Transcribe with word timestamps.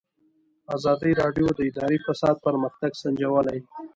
ازادي 0.75 1.11
راډیو 1.21 1.47
د 1.53 1.59
اداري 1.69 1.97
فساد 2.05 2.35
پرمختګ 2.47 2.91
سنجولی. 3.01 3.59